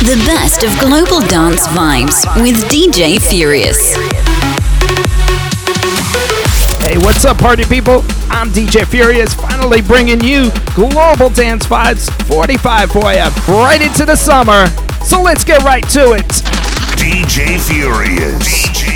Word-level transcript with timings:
The 0.00 0.16
best 0.26 0.64
of 0.64 0.76
global 0.80 1.20
dance 1.28 1.66
vibes 1.68 2.24
with 2.42 2.56
DJ 2.70 3.20
Furious. 3.20 3.94
Hey, 6.82 6.96
what's 6.96 7.26
up, 7.26 7.36
party 7.36 7.64
people? 7.64 8.02
I'm 8.30 8.48
DJ 8.48 8.86
Furious, 8.86 9.34
finally 9.34 9.82
bringing 9.82 10.24
you 10.24 10.50
global 10.74 11.28
dance 11.28 11.66
vibes 11.66 12.10
45 12.26 12.90
for 12.90 13.12
you, 13.12 13.28
right 13.46 13.80
into 13.82 14.06
the 14.06 14.16
summer. 14.16 14.68
So 15.04 15.20
let's 15.20 15.44
get 15.44 15.62
right 15.64 15.86
to 15.90 16.12
it. 16.12 16.26
DJ 16.96 17.60
Furious. 17.60 18.68
DJ 18.68 18.89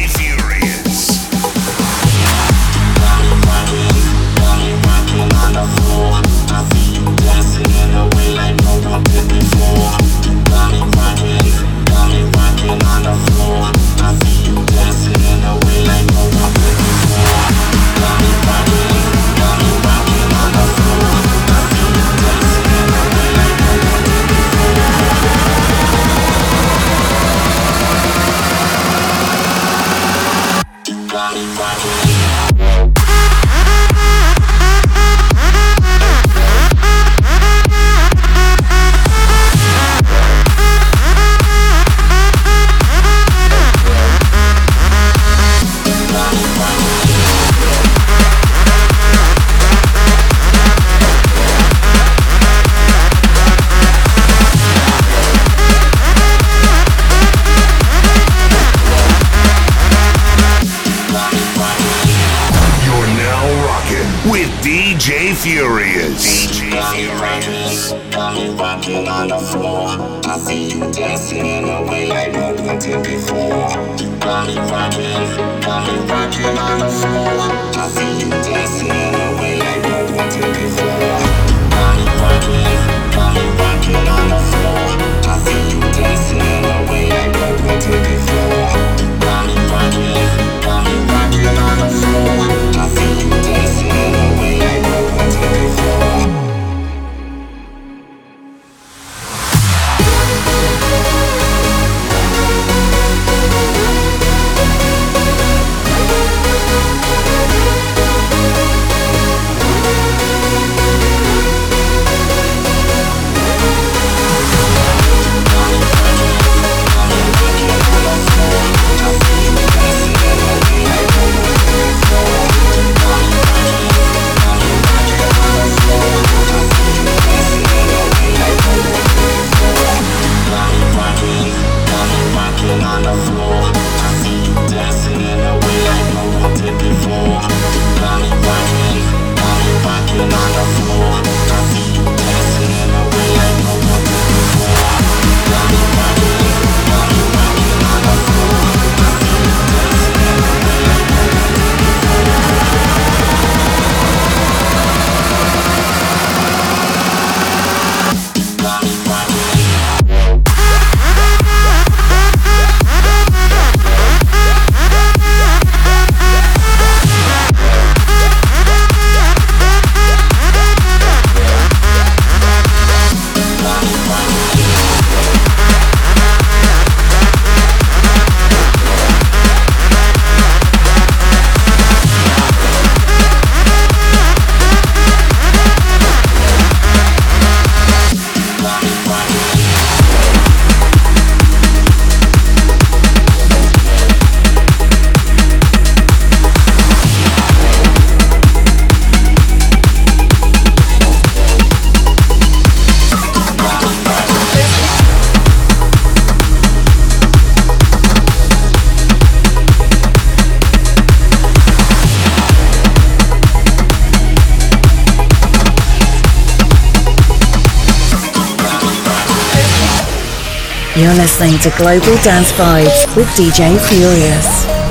listening 221.44 221.72
to 221.72 221.76
Global 221.78 222.22
Dance 222.22 222.52
Vibes 222.52 223.16
with 223.16 223.26
DJ 223.28 223.78
Furious. 223.88 224.83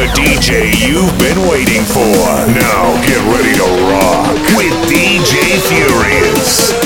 the 0.00 0.06
DJ 0.14 0.72
you've 0.88 1.12
been 1.18 1.46
waiting 1.50 1.84
for. 1.84 2.00
Now 2.00 2.96
get 3.04 3.20
ready 3.28 3.52
to 3.58 3.68
rock 3.92 4.32
with 4.56 4.72
DJ 4.88 5.60
Furious. 5.68 6.79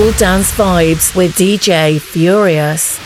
Global 0.00 0.18
Dance 0.18 0.50
Vibes 0.52 1.14
with 1.14 1.34
DJ 1.34 2.00
Furious. 2.00 2.99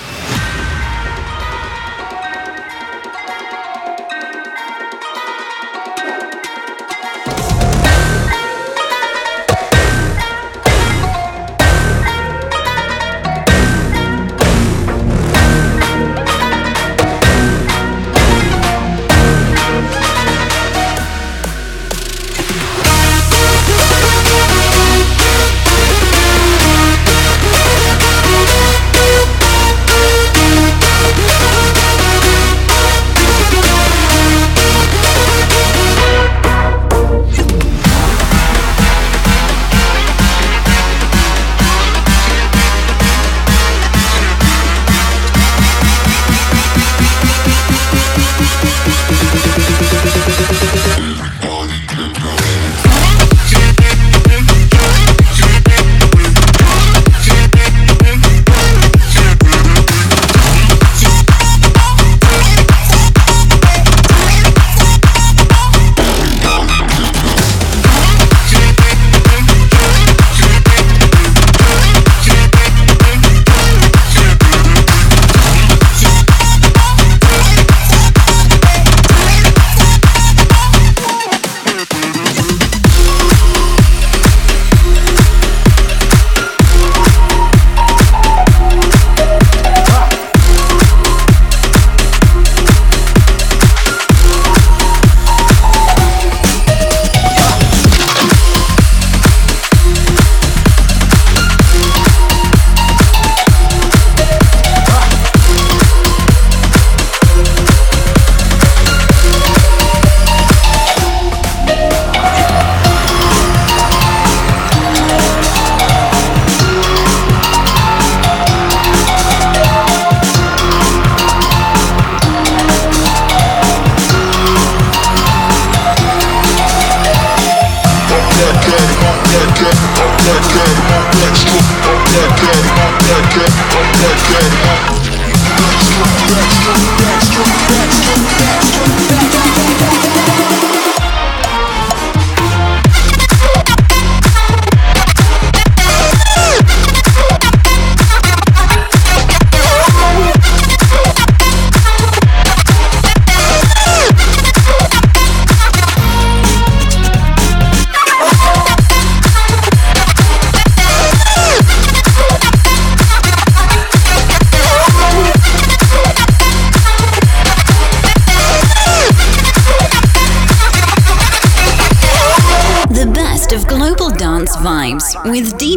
dead. 134.32 134.73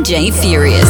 DJ 0.08 0.32
Furious. 0.32 0.87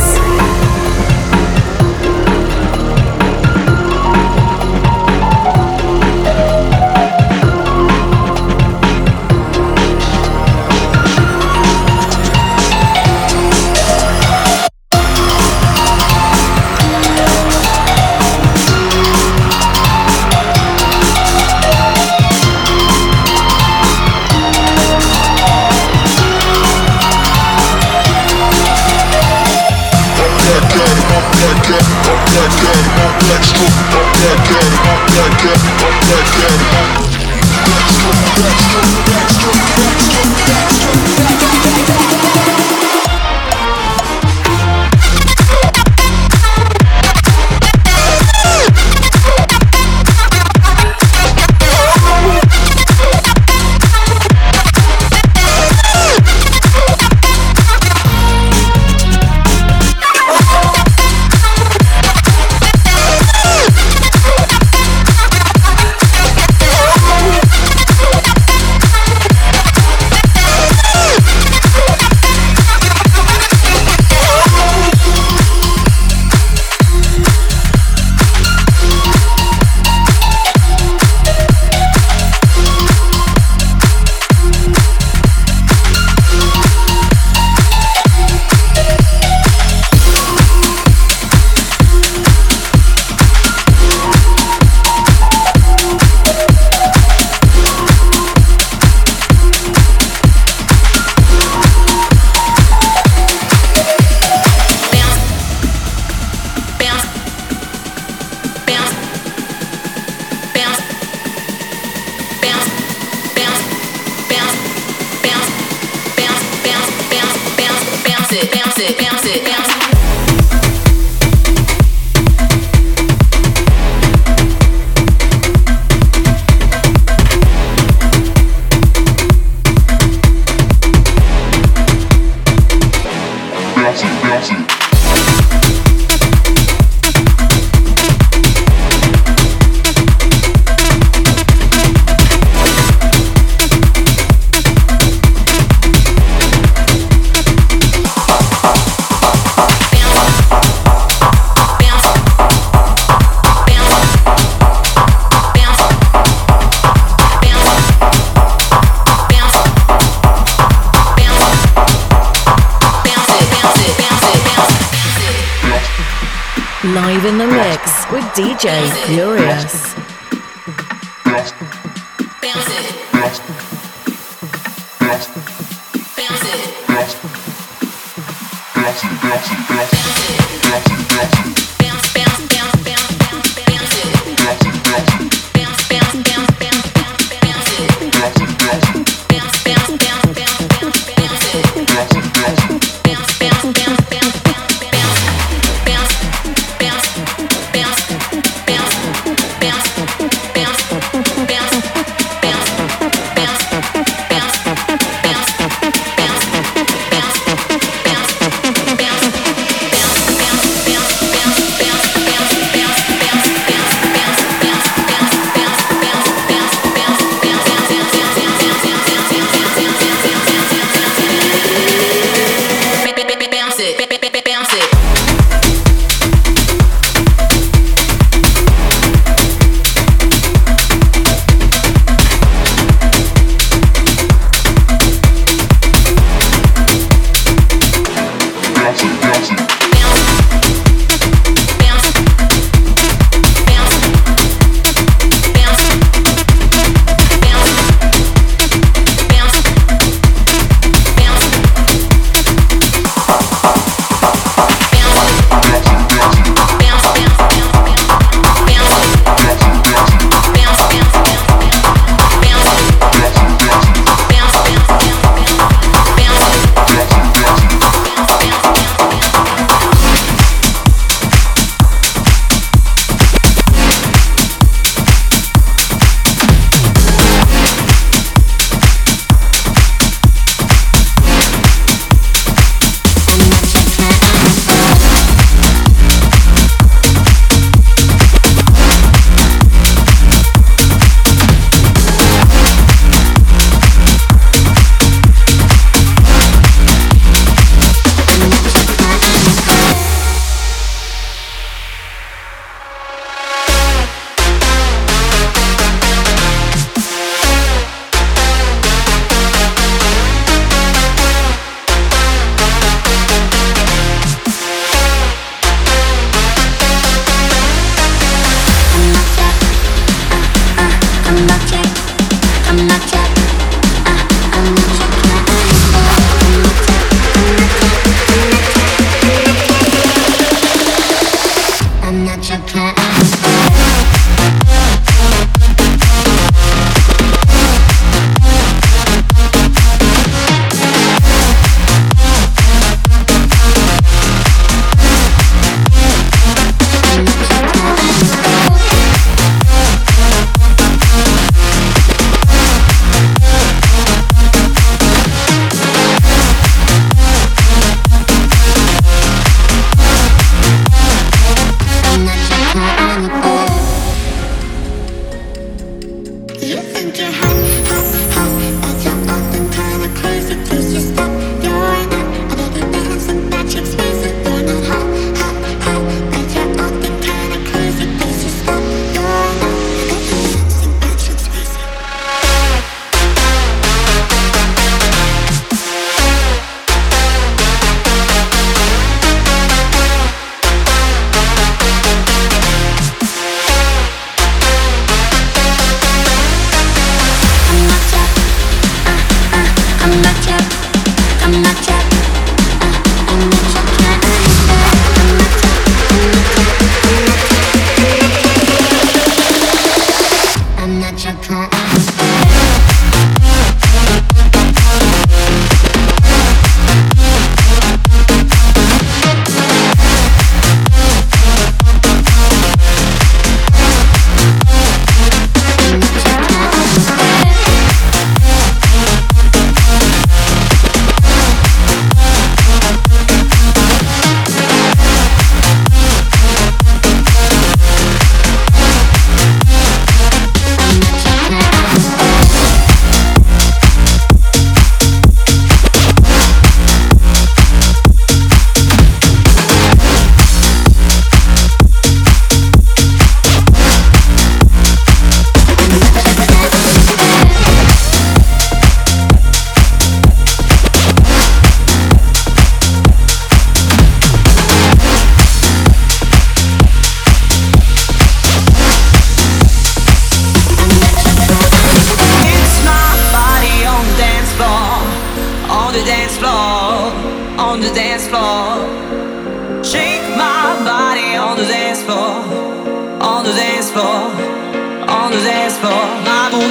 DJ 168.33 168.91
Furious. 169.05 169.96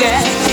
Yeah. 0.06 0.45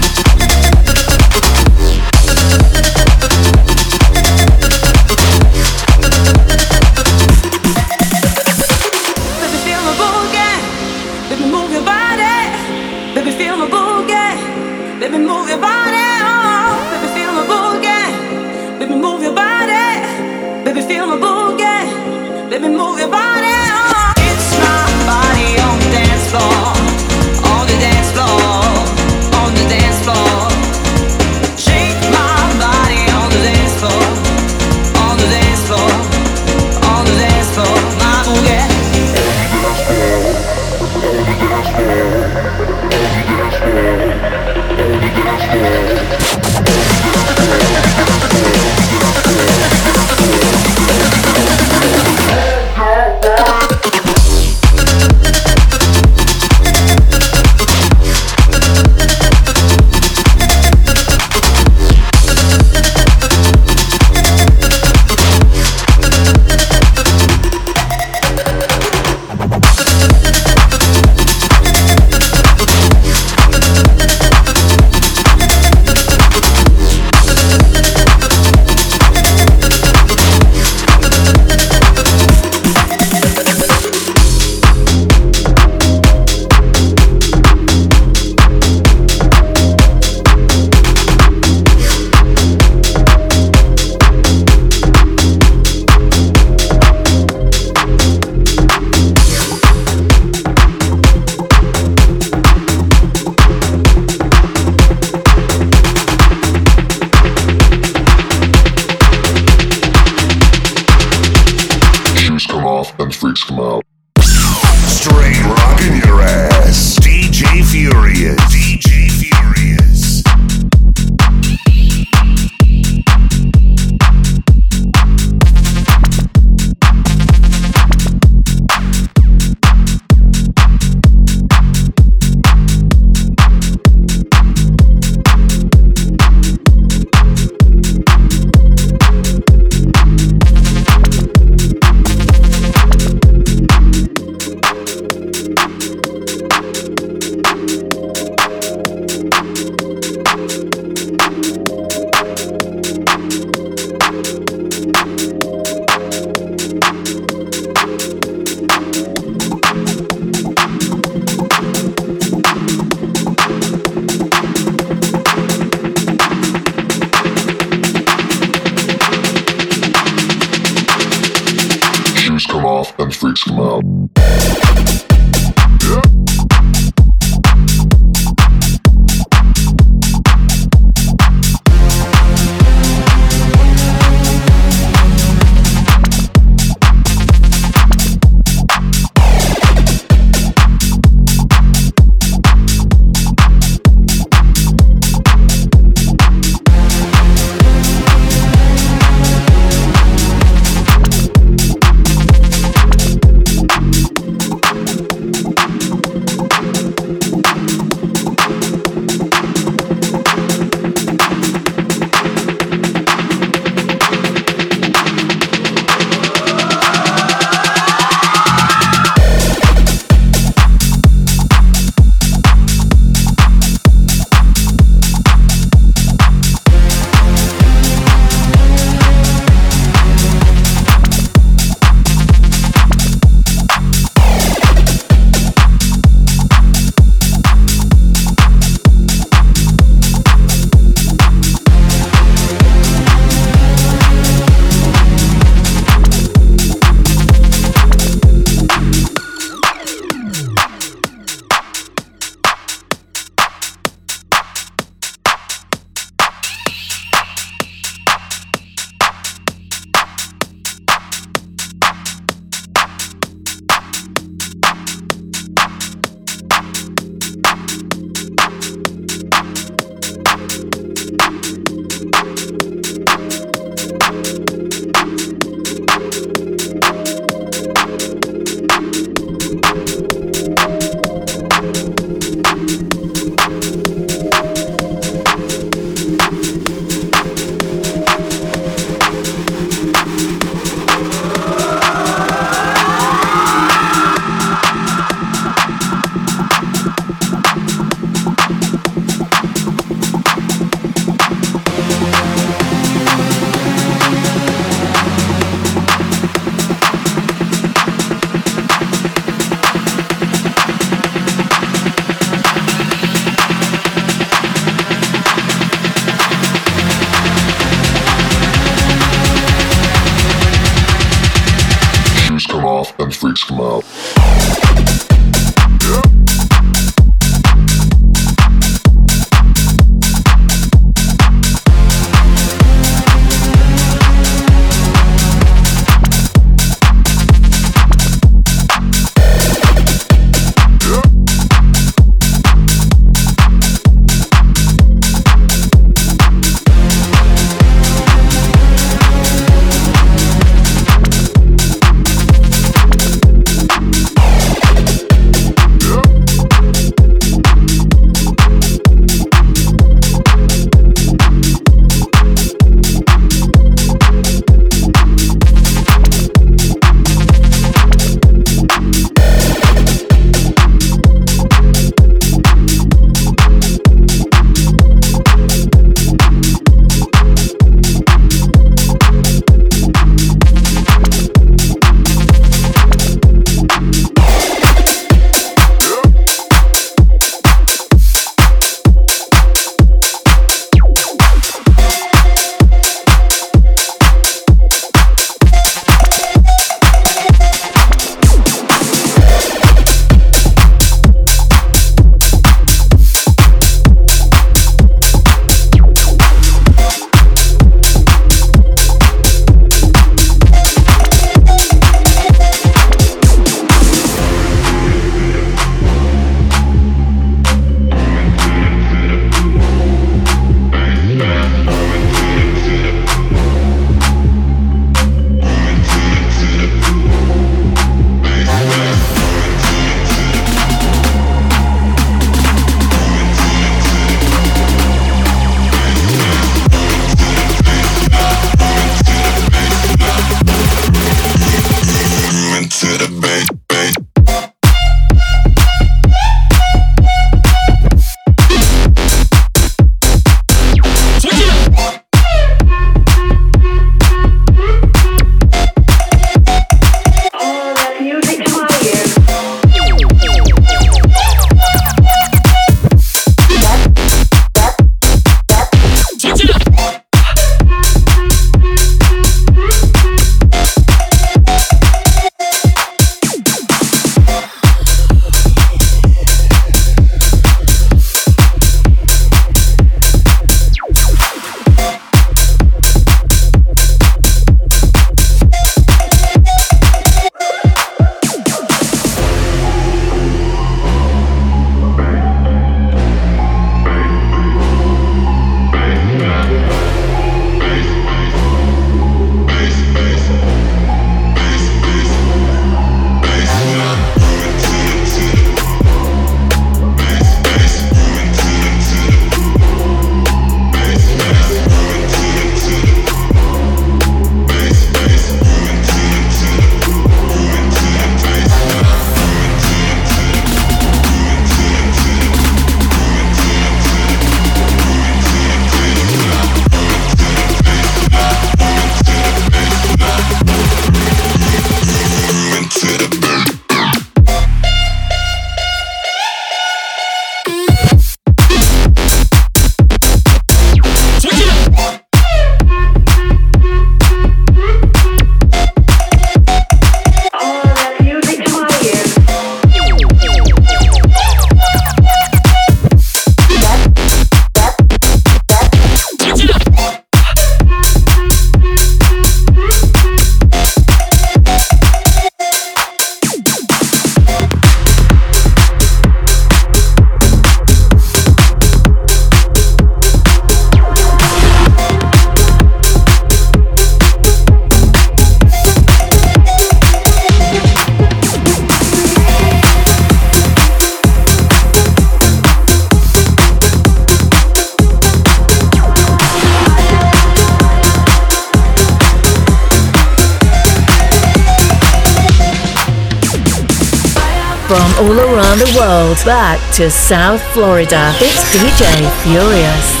From 594.71 595.05
all 595.05 595.19
around 595.19 595.59
the 595.59 595.75
world 595.77 596.15
back 596.23 596.57
to 596.75 596.89
South 596.89 597.41
Florida, 597.51 598.13
it's 598.21 598.41
DJ 598.55 599.03
Furious. 599.21 600.00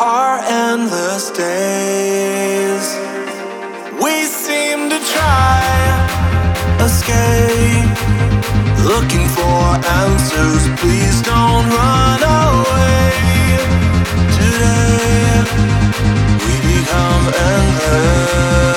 our 0.00 0.38
endless 0.44 1.30
days. 1.30 2.86
We 4.02 4.24
seem 4.24 4.90
to 4.90 4.98
try 4.98 5.62
escape, 6.80 7.98
looking 8.84 9.28
for 9.28 9.62
answers. 10.02 10.62
Please 10.80 11.22
don't 11.22 11.66
run 11.70 12.20
away. 12.22 13.12
Today 14.38 15.44
we 16.44 16.54
become 16.74 17.24
endless. 17.52 18.73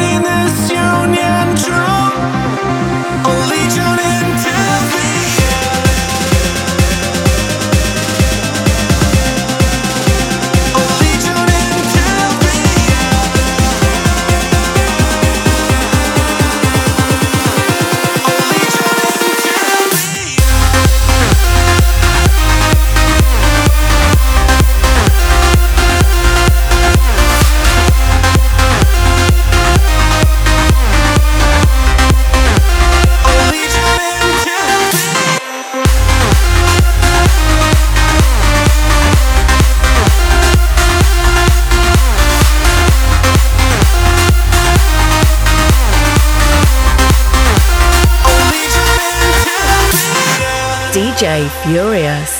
in 0.00 0.22
this 0.22 0.70
union. 0.70 1.97
DJ 51.18 51.50
Furious. 51.64 52.37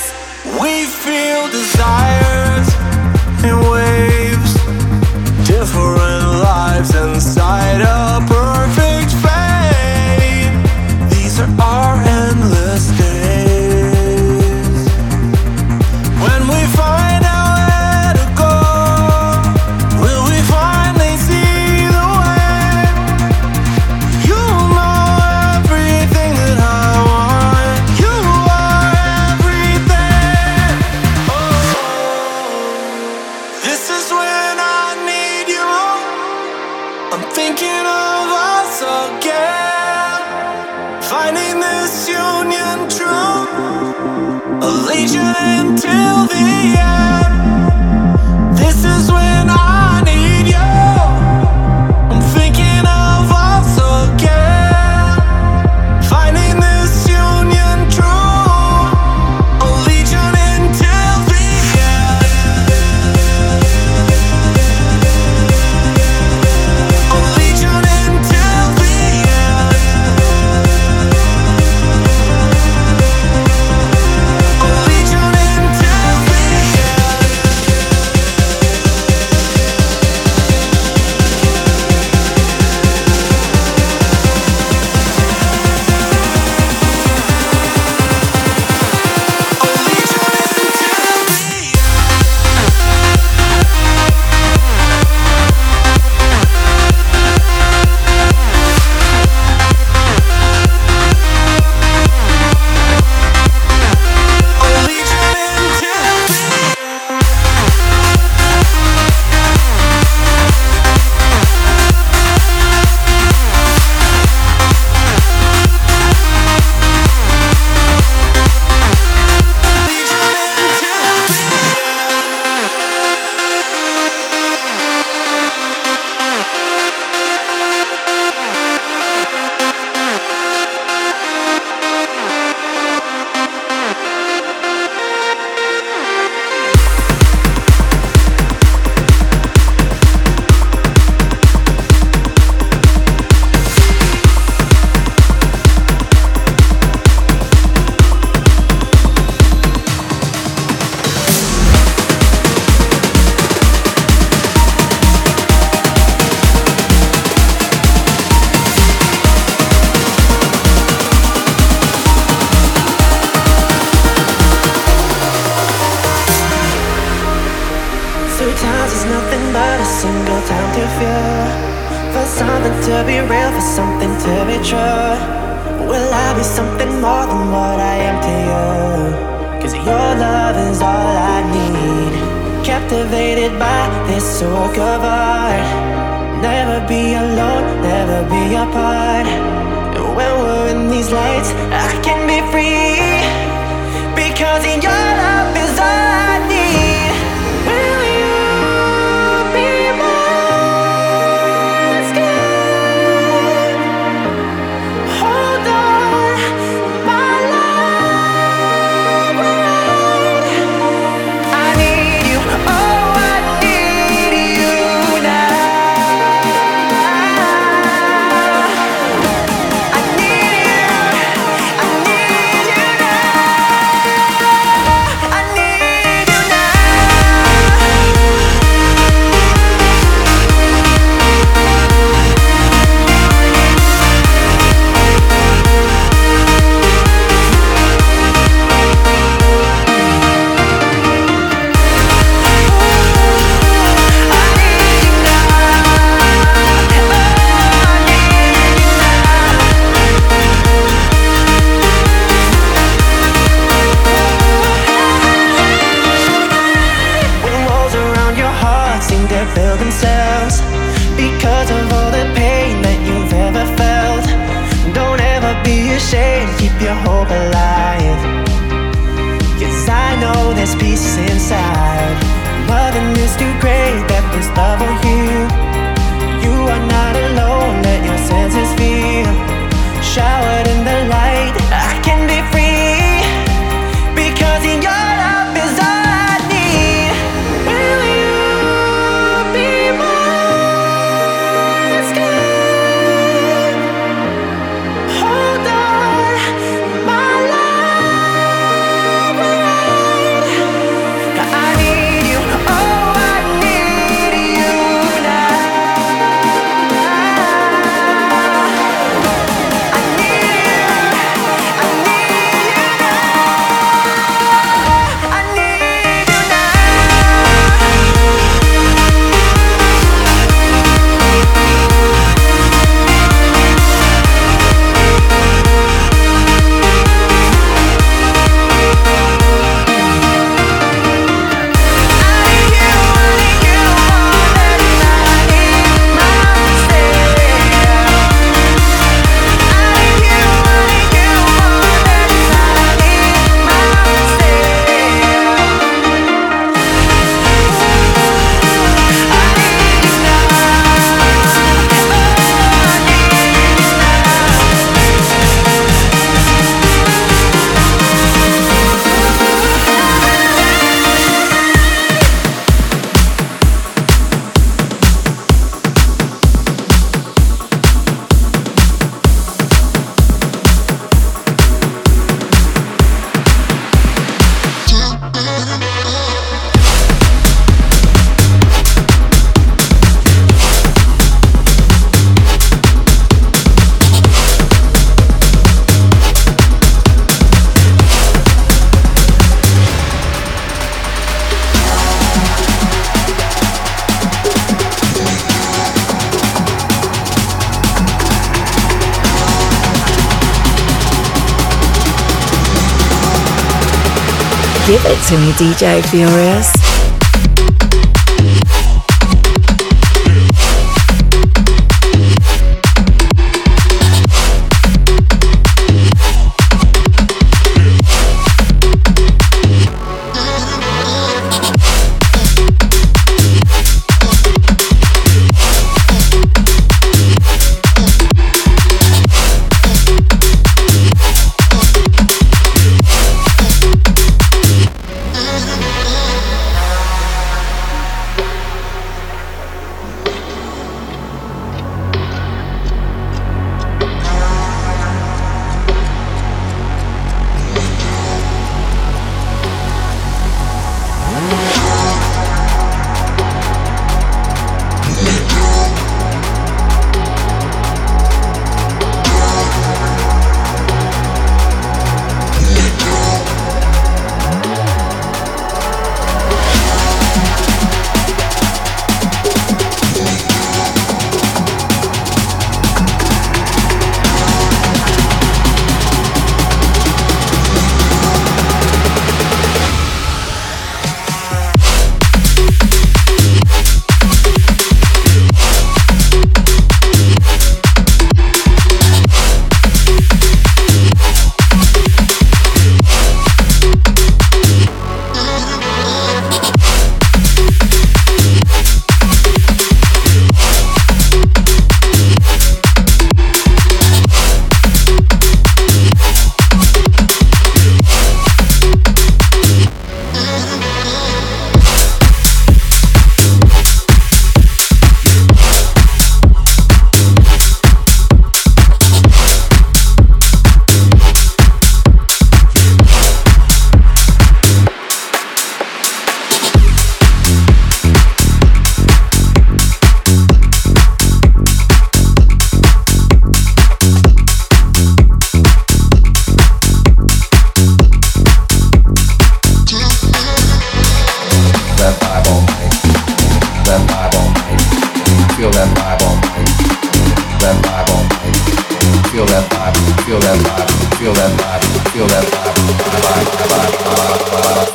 Me, 405.37 405.51
DJ 405.53 406.01
Furious. 406.09 406.78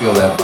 Feel 0.05 0.13
that 0.13 0.44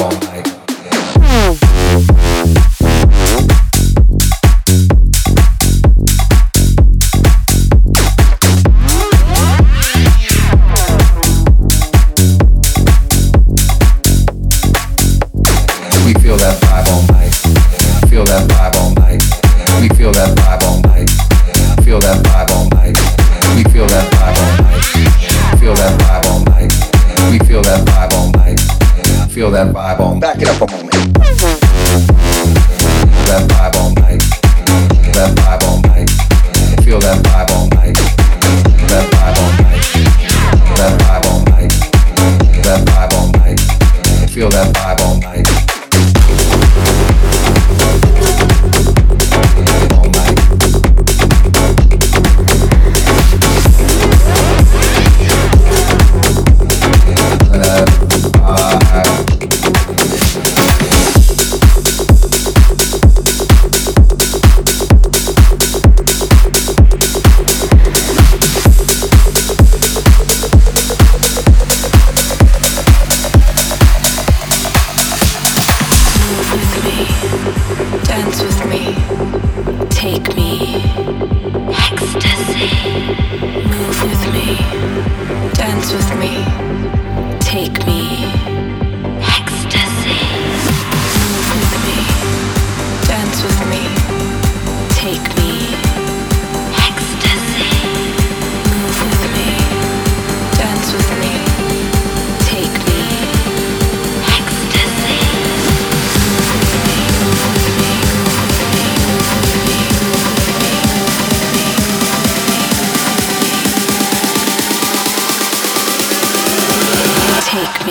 Feel 0.00 0.29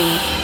me. 0.00 0.39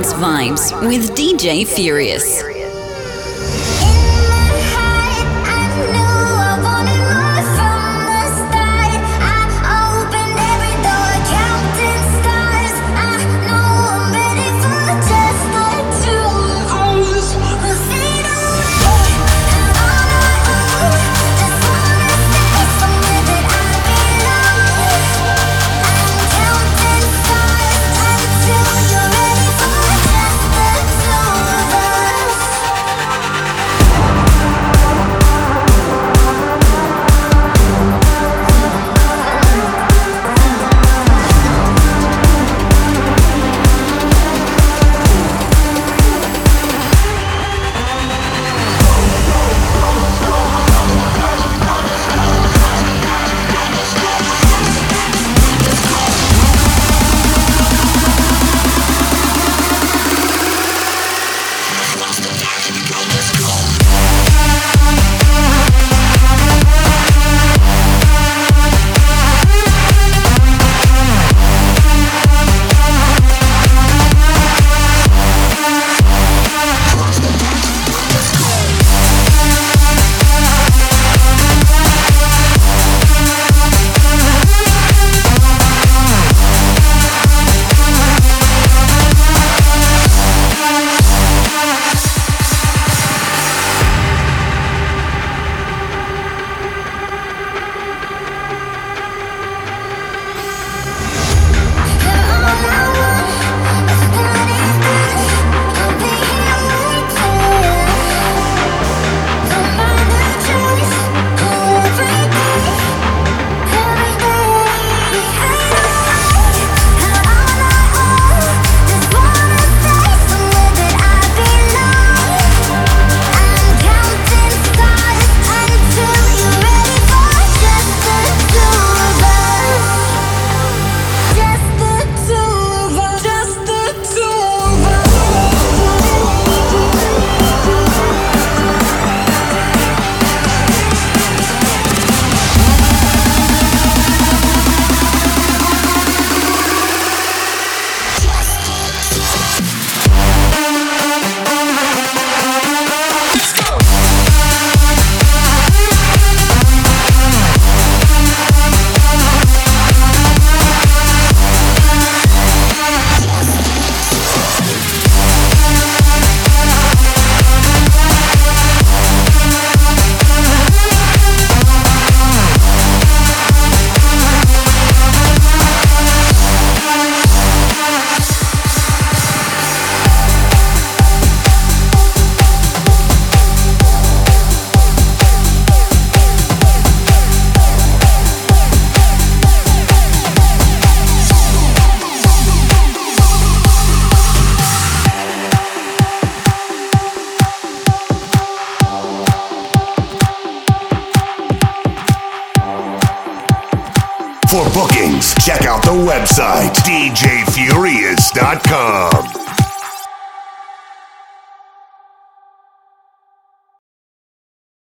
Dance 0.00 0.14
vibes 0.14 0.86
with 0.88 1.10
DJ 1.10 1.66
Furious. 1.66 2.59